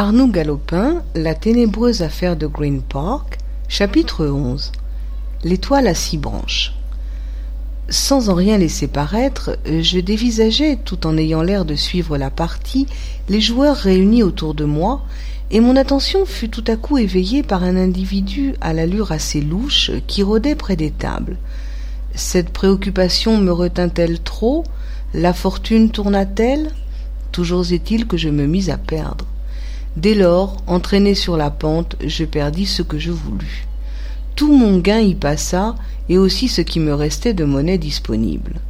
[0.00, 4.70] Arnoux Galopin, La ténébreuse affaire de Green Park, chapitre 11
[5.42, 6.72] L'étoile à six branches.
[7.88, 12.86] Sans en rien laisser paraître, je dévisageais, tout en ayant l'air de suivre la partie,
[13.28, 15.02] les joueurs réunis autour de moi,
[15.50, 19.90] et mon attention fut tout à coup éveillée par un individu à l'allure assez louche
[20.06, 21.38] qui rôdait près des tables.
[22.14, 24.62] Cette préoccupation me retint-elle trop?
[25.12, 26.70] La fortune tourna-t-elle?
[27.32, 29.24] Toujours est-il que je me mis à perdre.
[29.98, 33.66] Dès lors, entraîné sur la pente, je perdis ce que je voulus.
[34.36, 35.74] Tout mon gain y passa,
[36.08, 38.60] et aussi ce qui me restait de monnaie disponible.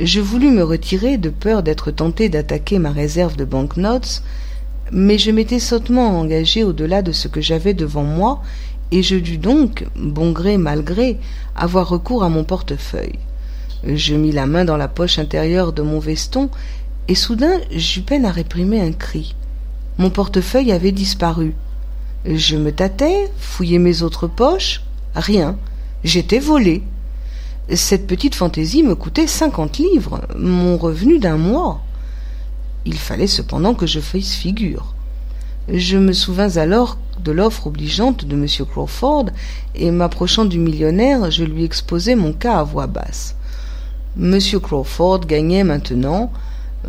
[0.00, 4.24] Je voulus me retirer de peur d'être tenté d'attaquer ma réserve de banknotes,
[4.90, 8.42] mais je m'étais sottement engagé au-delà de ce que j'avais devant moi,
[8.90, 11.20] et je dus donc, bon gré mal gré,
[11.54, 13.20] avoir recours à mon portefeuille.
[13.86, 16.50] Je mis la main dans la poche intérieure de mon veston,
[17.06, 19.36] et soudain j'eus peine à réprimer un cri.
[19.98, 21.54] Mon portefeuille avait disparu.
[22.24, 24.82] Je me tâtais, fouillais mes autres poches.
[25.14, 25.56] Rien.
[26.02, 26.82] J'étais volé.
[27.72, 31.80] Cette petite fantaisie me coûtait cinquante livres, mon revenu d'un mois.
[32.84, 34.94] Il fallait cependant que je fasse figure.
[35.72, 38.46] Je me souvins alors de l'offre obligeante de M.
[38.70, 39.26] Crawford,
[39.74, 43.36] et m'approchant du millionnaire, je lui exposai mon cas à voix basse.
[44.20, 44.38] M.
[44.62, 46.30] Crawford gagnait maintenant,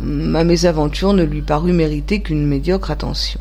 [0.00, 3.40] Ma mésaventure ne lui parut mériter qu'une médiocre attention.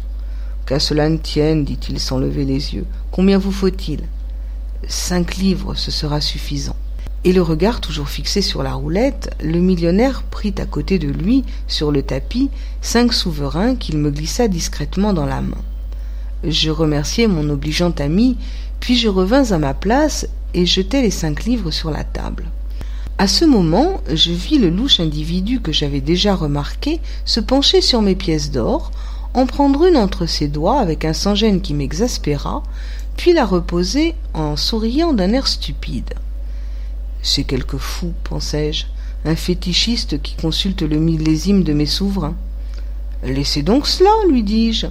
[0.66, 2.86] Qu'à cela ne tienne, dit-il sans lever les yeux.
[3.12, 4.02] Combien vous faut-il?
[4.88, 6.76] Cinq livres, ce sera suffisant.
[7.24, 11.44] Et le regard toujours fixé sur la roulette, le millionnaire prit à côté de lui,
[11.68, 12.50] sur le tapis,
[12.82, 15.58] cinq souverains qu'il me glissa discrètement dans la main.
[16.44, 18.38] Je remerciai mon obligeant ami,
[18.80, 22.46] puis je revins à ma place et jetai les cinq livres sur la table.
[23.18, 28.02] À ce moment, je vis le louche individu que j'avais déjà remarqué se pencher sur
[28.02, 28.92] mes pièces d'or,
[29.34, 32.62] en prendre une entre ses doigts avec un sans-gêne qui m'exaspéra,
[33.16, 36.14] puis la reposer en souriant d'un air stupide.
[37.22, 38.86] C'est quelque fou, pensai-je,
[39.24, 42.36] un fétichiste qui consulte le millésime de mes souverains.
[43.24, 44.88] Laissez donc cela, lui dis-je.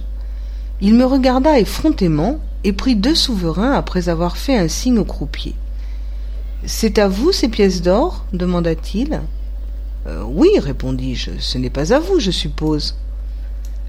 [0.81, 5.53] Il me regarda effrontément et prit deux souverains après avoir fait un signe au croupier.
[6.67, 9.21] C'est à vous ces pièces d'or demanda-t-il.
[10.07, 12.95] Euh, oui, répondis-je, ce n'est pas à vous, je suppose.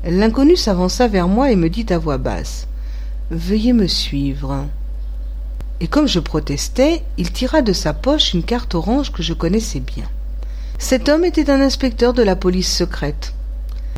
[0.04, 2.68] L'inconnu s'avança vers moi et me dit à voix basse.
[3.30, 4.66] Veuillez me suivre.
[5.80, 9.80] Et comme je protestais, il tira de sa poche une carte orange que je connaissais
[9.80, 10.08] bien.
[10.78, 13.32] Cet homme était un inspecteur de la police secrète.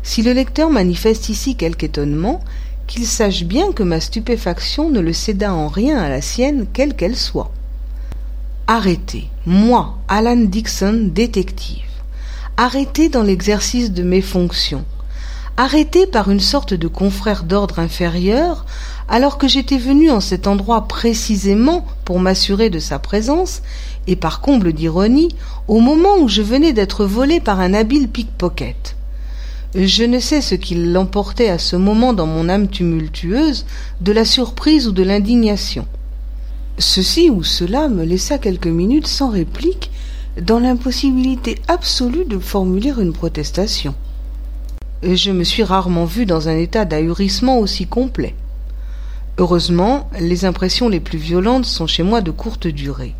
[0.03, 2.41] Si le lecteur manifeste ici quelque étonnement,
[2.87, 6.95] qu'il sache bien que ma stupéfaction ne le céda en rien à la sienne, quelle
[6.95, 7.51] qu'elle soit.
[8.71, 11.89] Arrêté, moi, Alan Dixon, détective.
[12.55, 14.85] Arrêté dans l'exercice de mes fonctions.
[15.57, 18.67] Arrêté par une sorte de confrère d'ordre inférieur,
[19.07, 23.63] alors que j'étais venu en cet endroit précisément pour m'assurer de sa présence,
[24.05, 25.29] et par comble d'ironie,
[25.67, 28.95] au moment où je venais d'être volé par un habile pickpocket.
[29.73, 33.65] Je ne sais ce qui l'emportait à ce moment dans mon âme tumultueuse,
[34.01, 35.87] de la surprise ou de l'indignation.
[36.79, 39.91] Ceci ou cela me laissa quelques minutes sans réplique,
[40.41, 43.93] dans l'impossibilité absolue de formuler une protestation.
[45.03, 48.33] Je me suis rarement vu dans un état d'ahurissement aussi complet.
[49.37, 53.13] Heureusement, les impressions les plus violentes sont chez moi de courte durée.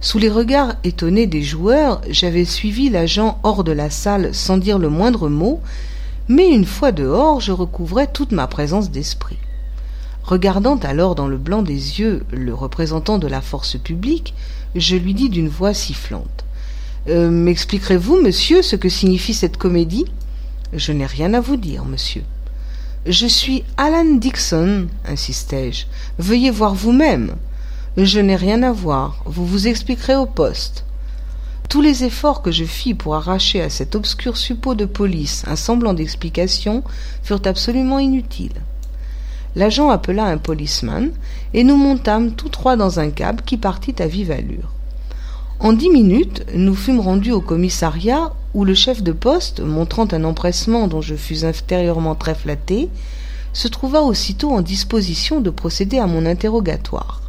[0.00, 4.78] Sous les regards étonnés des joueurs, j'avais suivi l'agent hors de la salle sans dire
[4.78, 5.60] le moindre mot,
[6.28, 9.38] mais une fois dehors, je recouvrais toute ma présence d'esprit.
[10.24, 14.32] Regardant alors dans le blanc des yeux le représentant de la force publique,
[14.74, 16.44] je lui dis d'une voix sifflante.
[17.08, 20.06] Euh, M'expliquerez-vous, monsieur, ce que signifie cette comédie?
[20.72, 22.22] Je n'ai rien à vous dire, monsieur.
[23.04, 25.84] Je suis Alan Dixon, insistai-je.
[26.18, 27.34] Veuillez voir vous-même.
[27.98, 29.22] Je n'ai rien à voir.
[29.26, 30.86] Vous vous expliquerez au poste.
[31.68, 35.56] Tous les efforts que je fis pour arracher à cet obscur suppôt de police un
[35.56, 36.82] semblant d'explication
[37.22, 38.62] furent absolument inutiles
[39.56, 41.10] l'agent appela un policeman,
[41.52, 44.70] et nous montâmes tous trois dans un cab qui partit à vive allure.
[45.60, 50.24] En dix minutes, nous fûmes rendus au commissariat où le chef de poste, montrant un
[50.24, 52.88] empressement dont je fus intérieurement très flatté,
[53.52, 57.22] se trouva aussitôt en disposition de procéder à mon interrogatoire.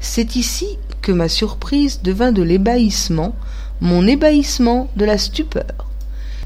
[0.00, 3.34] C'est ici que ma surprise devint de l'ébahissement,
[3.80, 5.89] mon ébahissement de la stupeur.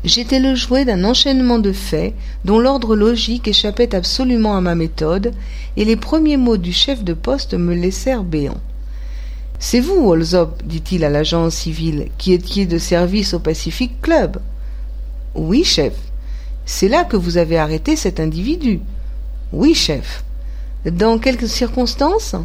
[0.04, 2.14] J'étais le jouet d'un enchaînement de faits
[2.44, 5.32] dont l'ordre logique échappait absolument à ma méthode,
[5.78, 8.60] et les premiers mots du chef de poste me laissèrent béant.
[9.58, 14.42] C'est vous, Holzop, dit-il à l'agent civil, qui étiez de service au Pacific Club.
[15.34, 15.94] Oui, chef.
[16.66, 18.80] C'est là que vous avez arrêté cet individu.
[19.52, 20.22] Oui, chef.
[20.84, 22.36] Dans quelques circonstances?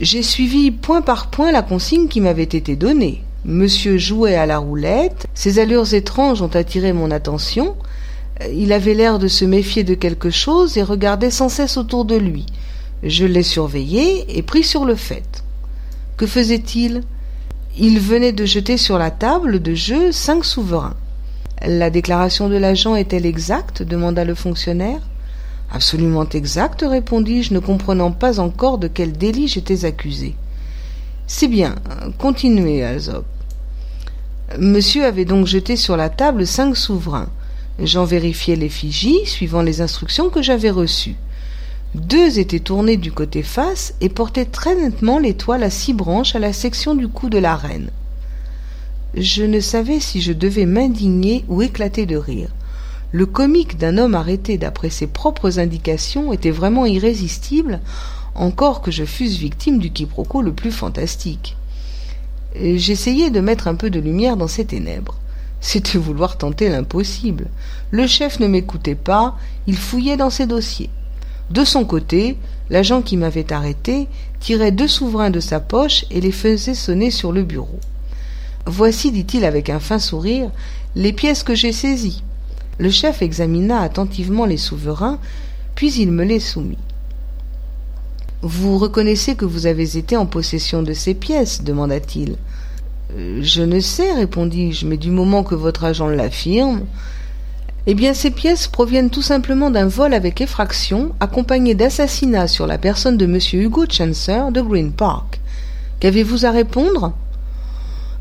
[0.00, 3.22] J'ai suivi point par point la consigne qui m'avait été donnée.
[3.44, 7.74] Monsieur jouait à la roulette, ses allures étranges ont attiré mon attention,
[8.52, 12.16] il avait l'air de se méfier de quelque chose et regardait sans cesse autour de
[12.16, 12.46] lui.
[13.02, 15.42] Je l'ai surveillé et pris sur le fait.
[16.18, 17.02] Que faisait-il?
[17.78, 20.96] Il venait de jeter sur la table de jeu cinq souverains.
[21.66, 23.82] La déclaration de l'agent est-elle exacte?
[23.82, 25.00] demanda le fonctionnaire.
[25.72, 30.34] Absolument exacte, répondis-je, ne comprenant pas encore de quel délit j'étais accusé.
[31.32, 31.76] C'est bien,
[32.18, 33.24] continuez, Alsop.
[34.58, 37.28] Monsieur avait donc jeté sur la table cinq souverains.
[37.78, 41.14] J'en vérifiai l'effigie, suivant les instructions que j'avais reçues.
[41.94, 46.40] Deux étaient tournés du côté face et portaient très nettement l'étoile à six branches à
[46.40, 47.90] la section du cou de la reine.
[49.14, 52.50] Je ne savais si je devais m'indigner ou éclater de rire.
[53.12, 57.80] Le comique d'un homme arrêté d'après ses propres indications était vraiment irrésistible,
[58.34, 61.56] encore que je fusse victime du quiproquo le plus fantastique.
[62.54, 65.16] J'essayai de mettre un peu de lumière dans ces ténèbres.
[65.60, 67.46] C'était vouloir tenter l'impossible.
[67.90, 69.36] Le chef ne m'écoutait pas,
[69.66, 70.90] il fouillait dans ses dossiers.
[71.50, 72.36] De son côté,
[72.70, 74.08] l'agent qui m'avait arrêté
[74.40, 77.78] tirait deux souverains de sa poche et les faisait sonner sur le bureau.
[78.66, 80.50] Voici, dit-il avec un fin sourire,
[80.94, 82.22] les pièces que j'ai saisies.
[82.78, 85.18] Le chef examina attentivement les souverains,
[85.74, 86.78] puis il me les soumit.
[88.42, 92.36] Vous reconnaissez que vous avez été en possession de ces pièces demanda-t-il.
[93.16, 96.86] Euh, je ne sais, répondis-je, mais du moment que votre agent l'affirme.
[97.86, 102.78] Eh bien, ces pièces proviennent tout simplement d'un vol avec effraction, accompagné d'assassinat sur la
[102.78, 103.38] personne de M.
[103.52, 105.40] Hugo Chancer de Green Park.
[105.98, 107.12] Qu'avez-vous à répondre?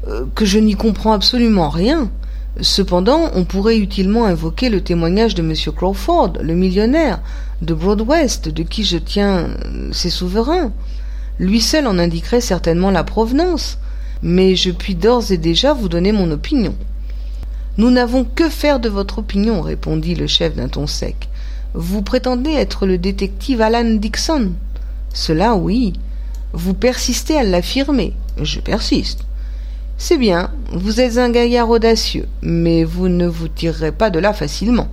[0.08, 2.10] Euh, Que je n'y comprends absolument rien.
[2.62, 5.54] Cependant, on pourrait utilement invoquer le témoignage de M.
[5.76, 7.22] Crawford, le millionnaire,
[7.62, 9.48] de Broadwest, de qui je tiens
[9.92, 10.72] ces souverains.
[11.40, 13.78] Lui seul en indiquerait certainement la provenance,
[14.22, 16.76] mais je puis d'ores et déjà vous donner mon opinion.
[17.78, 21.30] Nous n'avons que faire de votre opinion, répondit le chef d'un ton sec.
[21.74, 24.52] Vous prétendez être le détective Alan Dixon.
[25.14, 25.94] Cela, oui.
[26.52, 28.14] Vous persistez à l'affirmer.
[28.42, 29.26] Je persiste.
[30.02, 34.32] C'est bien, vous êtes un gaillard audacieux, mais vous ne vous tirerez pas de là
[34.32, 34.88] facilement.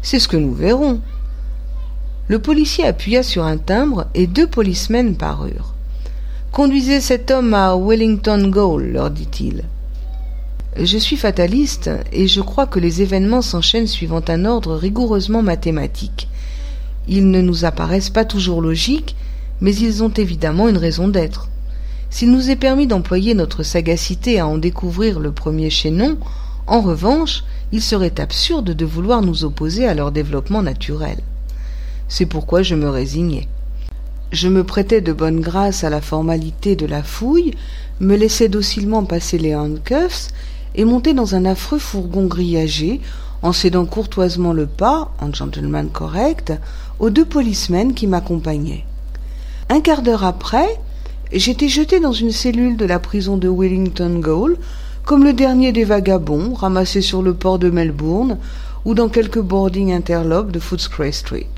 [0.00, 1.00] C'est ce que nous verrons.
[2.28, 5.74] Le policier appuya sur un timbre et deux policemen parurent.
[6.52, 9.64] Conduisez cet homme à Wellington Gaol, leur dit-il.
[10.80, 16.28] Je suis fataliste et je crois que les événements s'enchaînent suivant un ordre rigoureusement mathématique.
[17.08, 19.16] Ils ne nous apparaissent pas toujours logiques,
[19.60, 21.48] mais ils ont évidemment une raison d'être.
[22.10, 26.18] S'il nous est permis d'employer notre sagacité à en découvrir le premier chaînon,
[26.66, 31.18] en revanche, il serait absurde de vouloir nous opposer à leur développement naturel.
[32.08, 33.48] C'est pourquoi je me résignais.
[34.32, 37.54] Je me prêtais de bonne grâce à la formalité de la fouille,
[38.00, 40.28] me laissais docilement passer les handcuffs
[40.74, 43.00] et montais dans un affreux fourgon grillagé,
[43.42, 46.52] en cédant courtoisement le pas, en gentleman correct,
[46.98, 48.84] aux deux policemen qui m'accompagnaient.
[49.68, 50.68] Un quart d'heure après,
[51.32, 54.56] J'étais jeté dans une cellule de la prison de Wellington Gaol,
[55.04, 58.38] comme le dernier des vagabonds ramassés sur le port de Melbourne
[58.84, 61.48] ou dans quelque boarding interlope de Footscray Street.